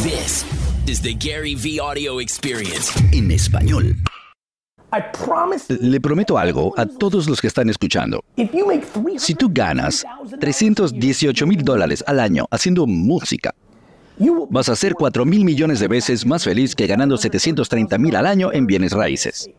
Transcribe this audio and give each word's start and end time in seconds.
This 0.00 0.44
is 0.86 1.02
the 1.02 1.12
Gary 1.14 1.54
V 1.54 1.78
Audio 1.78 2.18
Experience. 2.18 2.92
en 3.12 3.30
español. 3.30 3.94
Le 5.68 6.00
prometo 6.00 6.38
algo 6.38 6.72
a 6.78 6.86
todos 6.86 7.28
los 7.28 7.40
que 7.40 7.46
están 7.46 7.68
escuchando. 7.68 8.24
Si 9.18 9.34
tú 9.34 9.50
ganas 9.52 10.04
318 10.40 11.46
mil 11.46 11.62
dólares 11.62 12.02
al 12.06 12.20
año 12.20 12.46
haciendo 12.50 12.86
música, 12.86 13.54
vas 14.50 14.70
a 14.70 14.76
ser 14.76 14.94
4 14.94 15.24
mil 15.26 15.44
millones 15.44 15.78
de 15.78 15.88
veces 15.88 16.24
más 16.24 16.44
feliz 16.44 16.74
que 16.74 16.86
ganando 16.86 17.16
730 17.18 17.98
mil 17.98 18.16
al 18.16 18.26
año 18.26 18.50
en 18.52 18.66
bienes 18.66 18.92
raíces. 18.92 19.50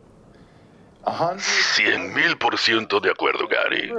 Cien 1.39 2.13
mil 2.13 2.37
por 2.37 2.57
ciento 2.57 2.99
de 2.99 3.11
acuerdo, 3.11 3.47
Gary. 3.47 3.91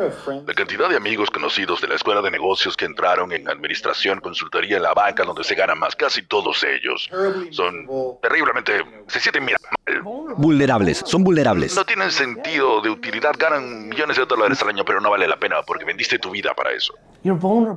La 0.46 0.54
cantidad 0.54 0.88
de 0.88 0.96
amigos 0.96 1.30
conocidos 1.30 1.80
de 1.80 1.88
la 1.88 1.96
escuela 1.96 2.22
de 2.22 2.30
negocios 2.30 2.76
que 2.76 2.86
entraron 2.86 3.32
en 3.32 3.48
administración, 3.48 4.20
consultoría 4.20 4.76
en 4.78 4.82
la 4.82 4.94
banca, 4.94 5.24
donde 5.24 5.44
se 5.44 5.54
gana 5.54 5.74
más, 5.74 5.94
casi 5.94 6.22
todos 6.22 6.64
ellos 6.64 7.10
son 7.50 7.86
terriblemente. 8.22 8.84
se 9.08 9.20
sienten 9.20 9.44
mira, 9.44 9.58
mal. 9.62 10.02
Vulnerables, 10.36 11.02
son 11.04 11.22
vulnerables. 11.22 11.76
No 11.76 11.84
tienen 11.84 12.10
sentido 12.10 12.80
de 12.80 12.90
utilidad, 12.90 13.32
ganan 13.38 13.88
millones 13.88 14.16
de 14.16 14.24
dólares 14.24 14.60
al 14.62 14.68
año, 14.70 14.84
pero 14.84 15.00
no 15.00 15.10
vale 15.10 15.28
la 15.28 15.36
pena 15.36 15.62
porque 15.62 15.84
vendiste 15.84 16.18
tu 16.18 16.30
vida 16.30 16.54
para 16.54 16.72
eso. 16.72 16.94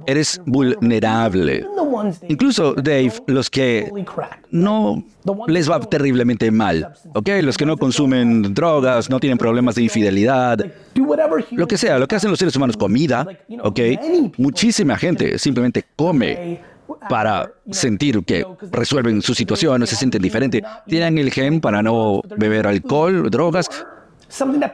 Eres 0.06 0.42
vulnerable. 0.46 1.66
Incluso, 2.28 2.74
Dave, 2.74 3.14
los 3.28 3.50
que 3.50 3.92
no 4.52 5.04
les 5.48 5.70
va 5.70 5.80
terriblemente 5.80 6.52
mal, 6.52 6.94
¿ok? 7.14 7.30
Los 7.42 7.58
que 7.58 7.66
no 7.66 7.78
consumen 7.78 8.54
drogas, 8.54 9.10
no 9.10 9.20
tienen 9.20 9.38
problemas 9.38 9.76
de 9.76 9.84
infidelidad, 9.84 10.60
lo 11.52 11.68
que 11.68 11.78
sea, 11.78 11.98
lo 11.98 12.08
que 12.08 12.16
hacen 12.16 12.30
los 12.30 12.40
seres 12.40 12.56
humanos, 12.56 12.78
comida, 12.78 13.26
¿ok? 13.64 13.80
Muchísima 14.38 14.98
gente 14.98 15.40
simplemente 15.40 15.86
come 15.96 16.62
para 17.10 17.52
sentir 17.72 18.24
que 18.24 18.46
resuelven 18.72 19.22
su 19.22 19.34
situación, 19.34 19.80
no 19.80 19.86
se 19.86 19.96
sienten 19.96 20.22
diferente. 20.22 20.64
Tienen 20.88 21.18
el 21.18 21.32
gen 21.32 21.60
para 21.62 21.82
no 21.82 22.22
beber 22.38 22.68
alcohol, 22.68 23.30
drogas, 23.30 23.70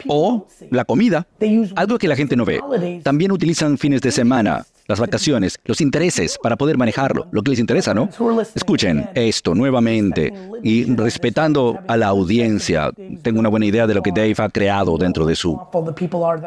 o 0.08 0.48
la 0.70 0.86
comida, 0.86 1.28
algo 1.76 1.98
que 1.98 2.08
la 2.08 2.16
gente 2.16 2.36
no 2.36 2.46
ve. 2.46 2.62
También 3.04 3.32
utilizan 3.32 3.78
fines 3.78 4.02
de 4.02 4.12
semana, 4.12 4.66
las 4.88 5.00
vacaciones, 5.00 5.60
los 5.66 5.82
intereses 5.82 6.38
para 6.42 6.56
poder 6.56 6.78
manejarlo, 6.78 7.28
lo 7.32 7.42
que 7.42 7.52
les 7.52 7.60
interesa, 7.60 7.94
¿no? 7.94 8.10
Escuchen 8.54 9.10
esto 9.16 9.56
nuevamente 9.56 10.34
y 10.62 10.86
respetando 10.96 11.80
a 11.88 11.98
la 11.98 12.08
audiencia, 12.08 12.92
tengo 13.22 13.40
una 13.40 13.50
buena 13.50 13.66
idea 13.66 13.88
de 13.88 13.94
lo 13.94 14.02
que 14.02 14.12
Dave 14.12 14.36
ha 14.38 14.50
creado 14.50 14.98
dentro 14.98 15.26
de 15.26 15.36
su 15.36 15.60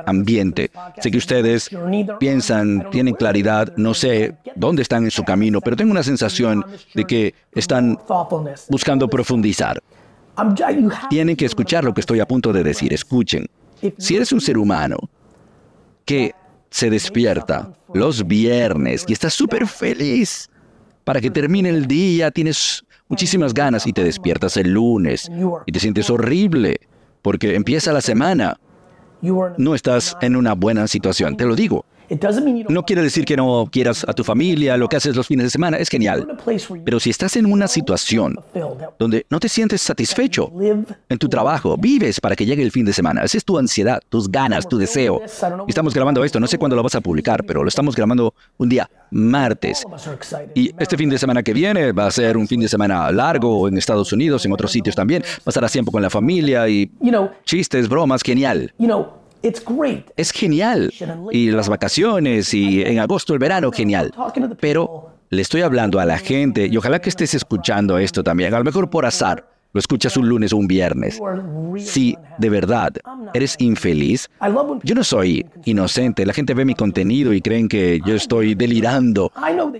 ambiente. 0.06 0.70
Sé 1.00 1.10
que 1.10 1.18
ustedes 1.18 1.70
piensan, 2.18 2.90
tienen 2.90 3.14
claridad, 3.14 3.72
no 3.76 3.94
sé 3.94 4.34
dónde 4.54 4.82
están 4.82 5.04
en 5.04 5.10
su 5.10 5.24
camino, 5.24 5.60
pero 5.60 5.76
tengo 5.76 5.90
una 5.90 6.02
sensación 6.02 6.64
de 6.94 7.04
que 7.04 7.34
están 7.52 7.98
buscando 8.68 9.08
profundizar. 9.08 9.82
Tienen 11.10 11.36
que 11.36 11.46
escuchar 11.46 11.84
lo 11.84 11.94
que 11.94 12.00
estoy 12.00 12.20
a 12.20 12.26
punto 12.26 12.52
de 12.52 12.62
decir. 12.62 12.92
Escuchen. 12.92 13.46
Si 13.98 14.16
eres 14.16 14.32
un 14.32 14.40
ser 14.40 14.58
humano 14.58 14.96
que 16.04 16.32
se 16.70 16.90
despierta 16.90 17.72
los 17.94 18.26
viernes 18.26 19.04
y 19.08 19.12
está 19.12 19.30
súper 19.30 19.66
feliz 19.66 20.48
para 21.04 21.20
que 21.20 21.30
termine 21.30 21.68
el 21.70 21.86
día, 21.86 22.30
tienes 22.30 22.84
muchísimas 23.08 23.54
ganas 23.54 23.86
y 23.86 23.92
te 23.92 24.02
despiertas 24.02 24.56
el 24.56 24.72
lunes 24.72 25.30
y 25.66 25.72
te 25.72 25.80
sientes 25.80 26.10
horrible 26.10 26.80
porque 27.22 27.54
empieza 27.54 27.92
la 27.92 28.00
semana, 28.00 28.58
no 29.56 29.74
estás 29.74 30.16
en 30.20 30.36
una 30.36 30.54
buena 30.54 30.86
situación, 30.86 31.36
te 31.36 31.44
lo 31.44 31.56
digo. 31.56 31.84
No 32.68 32.84
quiere 32.84 33.02
decir 33.02 33.24
que 33.24 33.36
no 33.36 33.68
quieras 33.70 34.04
a 34.08 34.12
tu 34.12 34.24
familia, 34.24 34.76
lo 34.76 34.88
que 34.88 34.96
haces 34.96 35.16
los 35.16 35.26
fines 35.26 35.44
de 35.44 35.50
semana 35.50 35.76
es 35.78 35.88
genial. 35.88 36.26
Pero 36.84 37.00
si 37.00 37.10
estás 37.10 37.36
en 37.36 37.46
una 37.46 37.68
situación 37.68 38.38
donde 38.98 39.26
no 39.30 39.40
te 39.40 39.48
sientes 39.48 39.82
satisfecho 39.82 40.52
en 41.08 41.18
tu 41.18 41.28
trabajo, 41.28 41.76
vives 41.76 42.20
para 42.20 42.36
que 42.36 42.46
llegue 42.46 42.62
el 42.62 42.70
fin 42.70 42.84
de 42.84 42.92
semana, 42.92 43.22
esa 43.22 43.38
es 43.38 43.44
tu 43.44 43.58
ansiedad, 43.58 44.00
tus 44.08 44.30
ganas, 44.30 44.68
tu 44.68 44.78
deseo. 44.78 45.20
Y 45.66 45.70
estamos 45.70 45.94
grabando 45.94 46.24
esto, 46.24 46.40
no 46.40 46.46
sé 46.46 46.58
cuándo 46.58 46.76
lo 46.76 46.82
vas 46.82 46.94
a 46.94 47.00
publicar, 47.00 47.44
pero 47.44 47.62
lo 47.62 47.68
estamos 47.68 47.94
grabando 47.94 48.34
un 48.58 48.68
día 48.68 48.88
martes. 49.10 49.84
Y 50.54 50.72
este 50.78 50.96
fin 50.96 51.08
de 51.08 51.18
semana 51.18 51.42
que 51.42 51.52
viene 51.52 51.92
va 51.92 52.06
a 52.06 52.10
ser 52.10 52.36
un 52.36 52.46
fin 52.46 52.60
de 52.60 52.68
semana 52.68 53.10
largo 53.10 53.68
en 53.68 53.76
Estados 53.76 54.12
Unidos, 54.12 54.44
en 54.44 54.52
otros 54.52 54.70
sitios 54.72 54.94
también. 54.96 55.22
Pasarás 55.44 55.72
tiempo 55.72 55.92
con 55.92 56.02
la 56.02 56.10
familia 56.10 56.68
y 56.68 56.90
chistes, 57.44 57.88
bromas, 57.88 58.22
genial. 58.22 58.72
Es 60.16 60.30
genial. 60.30 60.92
Y 61.32 61.50
las 61.50 61.68
vacaciones 61.68 62.52
y 62.54 62.82
en 62.82 62.98
agosto 62.98 63.32
el 63.32 63.38
verano, 63.38 63.70
genial. 63.72 64.12
Pero 64.60 65.10
le 65.30 65.42
estoy 65.42 65.62
hablando 65.62 65.98
a 65.98 66.04
la 66.04 66.18
gente 66.18 66.66
y 66.66 66.76
ojalá 66.76 67.00
que 67.00 67.08
estés 67.08 67.34
escuchando 67.34 67.98
esto 67.98 68.22
también, 68.22 68.54
a 68.54 68.58
lo 68.58 68.64
mejor 68.64 68.90
por 68.90 69.06
azar. 69.06 69.48
Lo 69.72 69.80
escuchas 69.80 70.16
un 70.16 70.26
lunes 70.26 70.54
o 70.54 70.56
un 70.56 70.66
viernes. 70.66 71.20
Si 71.76 72.16
de 72.38 72.48
verdad 72.48 72.94
eres 73.34 73.56
infeliz, 73.58 74.30
yo 74.82 74.94
no 74.94 75.04
soy 75.04 75.44
inocente. 75.66 76.24
La 76.24 76.32
gente 76.32 76.54
ve 76.54 76.64
mi 76.64 76.74
contenido 76.74 77.34
y 77.34 77.42
creen 77.42 77.68
que 77.68 78.00
yo 78.06 78.14
estoy 78.14 78.54
delirando. 78.54 79.30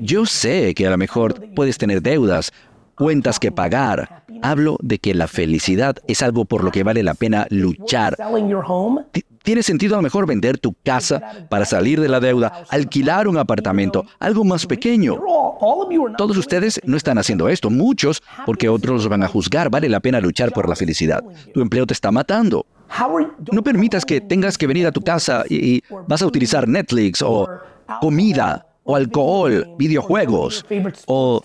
Yo 0.01 0.27
sé 0.27 0.75
que 0.75 0.87
a 0.87 0.91
lo 0.91 0.99
mejor 0.99 1.43
puedes 1.55 1.79
tener 1.79 2.03
deudas, 2.03 2.53
cuentas 2.97 3.39
que 3.39 3.53
pagar. 3.53 4.25
Hablo 4.43 4.77
de 4.83 4.99
que 4.99 5.15
la 5.15 5.29
felicidad 5.29 5.97
es 6.09 6.23
algo 6.23 6.45
por 6.45 6.65
lo 6.65 6.73
que 6.73 6.83
vale 6.83 7.03
la 7.03 7.15
pena 7.15 7.47
luchar. 7.51 8.17
Tiene 9.43 9.63
sentido 9.63 9.95
a 9.95 9.99
lo 9.99 10.03
mejor 10.03 10.27
vender 10.27 10.59
tu 10.59 10.75
casa 10.83 11.47
para 11.49 11.65
salir 11.65 12.01
de 12.01 12.09
la 12.09 12.19
deuda, 12.19 12.65
alquilar 12.69 13.29
un 13.29 13.39
apartamento, 13.39 14.05
algo 14.19 14.45
más 14.45 14.67
pequeño. 14.67 15.21
Todos 16.19 16.37
ustedes 16.37 16.81
no 16.85 16.97
están 16.97 17.19
haciendo 17.19 17.49
esto, 17.49 17.71
muchos, 17.71 18.23
porque 18.45 18.69
otros 18.69 19.03
los 19.03 19.09
van 19.09 19.23
a 19.23 19.29
juzgar. 19.29 19.71
Vale 19.71 19.89
la 19.89 20.01
pena 20.01 20.21
luchar 20.21 20.53
por 20.53 20.69
la 20.69 20.75
felicidad. 20.75 21.23
Tu 21.55 21.61
empleo 21.61 21.87
te 21.87 21.95
está 21.95 22.11
matando. 22.11 22.67
No 23.53 23.63
permitas 23.63 24.05
que 24.05 24.21
tengas 24.21 24.59
que 24.59 24.67
venir 24.67 24.87
a 24.87 24.93
tu 24.93 25.03
casa 25.03 25.45
y, 25.49 25.83
vas 26.09 26.23
a 26.23 26.27
utilizar 26.27 26.67
Netflix 26.67 27.23
o 27.23 27.49
comida 28.01 28.66
o 28.87 28.97
alcohol, 28.97 29.67
videojuegos, 29.79 30.65
o 31.07 31.43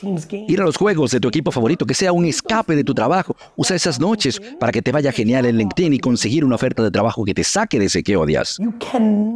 ir 0.48 0.62
a 0.62 0.64
los 0.64 0.78
juegos 0.78 1.12
de 1.12 1.20
tu 1.20 1.28
equipo 1.28 1.52
favorito, 1.52 1.86
que 1.86 1.94
sea 1.94 2.14
un 2.14 2.26
escape 2.26 2.76
de 2.76 2.84
tu 2.84 2.94
trabajo. 2.94 3.36
Usa 3.56 3.76
esas 3.76 4.00
noches 4.00 4.40
para 4.60 4.72
que 4.72 4.82
te 4.82 4.92
vaya 4.92 5.12
genial 5.12 5.46
en 5.46 5.58
LinkedIn 5.58 5.94
y 5.94 6.00
conseguir 6.00 6.46
una 6.46 6.56
oferta 6.56 6.84
de 6.84 6.92
trabajo 6.92 7.26
que 7.26 7.34
te 7.34 7.44
saque 7.44 7.80
de 7.80 7.86
ese 7.86 8.04
que 8.04 8.16
odias. 8.16 8.60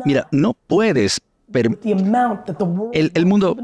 Mira, 0.06 0.28
no 0.32 0.56
puedes 0.68 1.20
el, 1.62 3.12
el, 3.14 3.26
mundo 3.26 3.56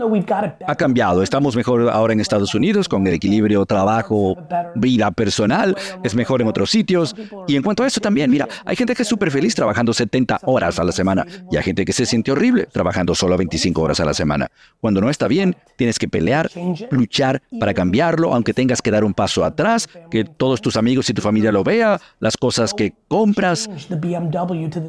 ha 0.67 0.75
cambiado. 0.75 1.23
Estamos 1.23 1.55
mejor 1.55 1.89
ahora 1.89 2.13
en 2.13 2.19
Estados 2.19 2.53
Unidos 2.55 2.87
con 2.87 3.05
el 3.07 3.13
equilibrio 3.13 3.65
trabajo, 3.65 4.37
vida 4.75 5.11
personal. 5.11 5.75
Es 6.03 6.15
mejor 6.15 6.41
en 6.41 6.47
otros 6.47 6.69
sitios. 6.69 7.15
Y 7.47 7.55
en 7.55 7.63
cuanto 7.63 7.83
a 7.83 7.87
eso 7.87 7.99
también, 7.99 8.29
mira, 8.29 8.47
hay 8.65 8.75
gente 8.75 8.95
que 8.95 9.03
es 9.03 9.07
súper 9.07 9.31
feliz 9.31 9.55
trabajando 9.55 9.93
70 9.93 10.39
horas 10.43 10.79
a 10.79 10.83
la 10.83 10.91
semana 10.91 11.25
y 11.51 11.57
hay 11.57 11.63
gente 11.63 11.85
que 11.85 11.93
se 11.93 12.05
siente 12.05 12.31
horrible 12.31 12.67
trabajando 12.71 13.15
solo 13.15 13.37
25 13.37 13.81
horas 13.81 13.99
a 13.99 14.05
la 14.05 14.13
semana. 14.13 14.49
Cuando 14.79 15.01
no 15.01 15.09
está 15.09 15.27
bien, 15.27 15.55
tienes 15.75 15.99
que 15.99 16.07
pelear, 16.07 16.49
luchar 16.89 17.41
para 17.59 17.73
cambiarlo, 17.73 18.33
aunque 18.33 18.53
tengas 18.53 18.81
que 18.81 18.91
dar 18.91 19.03
un 19.03 19.13
paso 19.13 19.43
atrás, 19.43 19.87
que 20.09 20.23
todos 20.23 20.61
tus 20.61 20.75
amigos 20.75 21.09
y 21.09 21.13
tu 21.13 21.21
familia 21.21 21.51
lo 21.51 21.63
vea, 21.63 21.99
las 22.19 22.37
cosas 22.37 22.73
que 22.73 22.93
compras. 23.07 23.69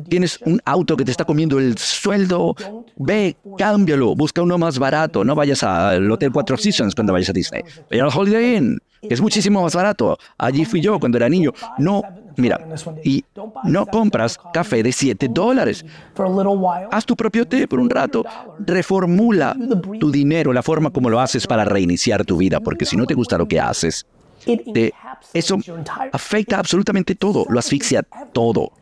Tienes 0.09 0.39
un 0.45 0.61
auto 0.65 0.97
que 0.97 1.05
te 1.05 1.11
está 1.11 1.25
comiendo 1.25 1.59
el 1.59 1.79
sueldo, 1.79 2.55
Ve, 2.97 3.37
cámbialo, 3.57 4.15
busca 4.15 4.43
uno 4.43 4.59
más 4.59 4.79
barato. 4.79 5.25
No 5.25 5.35
vayas 5.35 5.63
al 5.63 6.11
Hotel 6.11 6.33
Cuatro 6.33 6.57
Seasons 6.57 6.95
cuando 6.95 7.13
vayas 7.13 7.31
a 7.31 7.33
Disney. 7.33 7.63
Ve 7.91 8.01
al 8.01 8.09
Holiday 8.15 8.57
Inn, 8.57 8.79
que 9.01 9.15
es 9.15 9.21
muchísimo 9.21 9.63
más 9.63 9.75
barato. 9.75 10.19
Allí 10.39 10.65
fui 10.65 10.81
yo 10.81 10.99
cuando 10.99 11.19
era 11.19 11.29
niño. 11.29 11.53
No, 11.79 12.03
mira, 12.37 12.61
y 13.05 13.25
no 13.65 13.87
compras 13.87 14.39
café 14.53 14.83
de 14.83 14.93
7 14.93 15.29
dólares. 15.31 15.85
Haz 16.91 17.07
tu 17.07 17.17
propio 17.17 17.47
té 17.47 17.67
por 17.67 17.81
un 17.81 17.91
rato. 17.91 18.25
Reformula 18.59 19.57
tu 19.99 20.11
dinero, 20.11 20.53
la 20.53 20.63
forma 20.63 20.91
como 20.91 21.11
lo 21.11 21.21
haces 21.21 21.47
para 21.47 21.65
reiniciar 21.65 22.25
tu 22.25 22.37
vida, 22.37 22.61
porque 22.61 22.85
si 22.85 22.97
no 22.97 23.07
te 23.07 23.15
gusta 23.15 23.39
lo 23.39 23.47
que 23.47 23.59
haces, 23.61 24.07
eso 25.33 25.59
afecta 26.13 26.59
absolutamente 26.59 27.15
todo, 27.15 27.47
lo 27.49 27.59
asfixia 27.59 28.03
todo. 28.33 28.73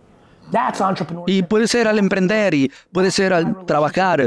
Y 1.27 1.43
puede 1.43 1.69
ser 1.69 1.89
al 1.89 1.99
emprender 1.99 2.55
y 2.55 2.71
puede 2.93 3.11
ser 3.11 3.33
al 3.33 3.65
trabajar. 3.67 4.23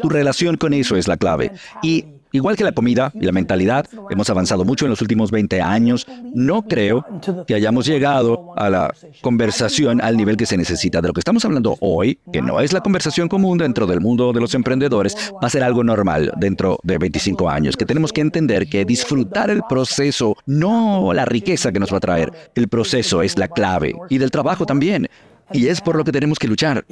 Tu 0.00 0.08
relación 0.08 0.56
con 0.56 0.72
eso 0.74 0.96
es 0.96 1.08
la 1.08 1.16
clave. 1.16 1.52
Y 1.82 2.04
igual 2.32 2.56
que 2.56 2.64
la 2.64 2.72
comida 2.72 3.12
y 3.14 3.24
la 3.24 3.32
mentalidad, 3.32 3.86
hemos 4.10 4.28
avanzado 4.30 4.64
mucho 4.64 4.84
en 4.84 4.90
los 4.90 5.00
últimos 5.00 5.30
20 5.30 5.60
años. 5.60 6.06
No 6.34 6.62
creo 6.62 7.04
que 7.46 7.54
hayamos 7.54 7.86
llegado 7.86 8.52
a 8.56 8.70
la 8.70 8.94
conversación 9.22 10.00
al 10.00 10.16
nivel 10.16 10.36
que 10.36 10.46
se 10.46 10.56
necesita. 10.56 11.00
De 11.00 11.08
lo 11.08 11.14
que 11.14 11.20
estamos 11.20 11.44
hablando 11.44 11.76
hoy, 11.80 12.18
que 12.32 12.42
no 12.42 12.60
es 12.60 12.72
la 12.72 12.80
conversación 12.80 13.28
común 13.28 13.58
dentro 13.58 13.86
del 13.86 14.00
mundo 14.00 14.32
de 14.32 14.40
los 14.40 14.54
emprendedores, 14.54 15.32
va 15.42 15.46
a 15.46 15.50
ser 15.50 15.62
algo 15.62 15.84
normal 15.84 16.32
dentro 16.36 16.78
de 16.82 16.98
25 16.98 17.48
años, 17.48 17.76
que 17.76 17.86
tenemos 17.86 18.12
que 18.12 18.20
entender 18.20 18.68
que 18.68 18.84
disfrutar 18.84 19.50
el 19.50 19.62
proceso, 19.68 20.36
no 20.46 21.12
la 21.12 21.24
riqueza 21.24 21.72
que 21.72 21.80
nos 21.80 21.92
va 21.92 21.98
a 21.98 22.00
traer, 22.00 22.32
el 22.54 22.68
proceso 22.68 23.22
es 23.22 23.38
la 23.38 23.48
clave. 23.48 23.94
Y 24.08 24.18
del 24.18 24.30
trabajo 24.30 24.66
también. 24.66 25.08
Y 25.52 25.68
es 25.68 25.80
por 25.80 25.96
lo 25.96 26.04
que 26.04 26.12
tenemos 26.12 26.38
que 26.38 26.48
luchar. 26.48 26.84